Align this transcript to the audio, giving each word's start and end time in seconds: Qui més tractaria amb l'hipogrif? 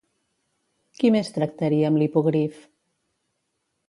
Qui 0.99 1.11
més 1.15 1.29
tractaria 1.35 1.91
amb 1.91 2.01
l'hipogrif? 2.03 2.57